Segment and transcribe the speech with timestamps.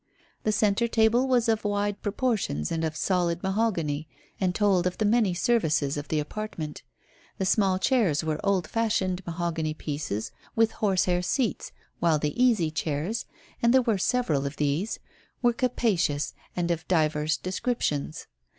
[0.41, 4.07] The centre table was of wide proportions and of solid mahogany,
[4.39, 6.81] and told of the many services of the apartment;
[7.37, 12.71] the small chairs were old fashioned mahogany pieces with horse hair seats, while the easy
[12.71, 13.25] chairs
[13.61, 14.97] and there were several of these
[15.43, 18.25] were capacious and of divers descriptions.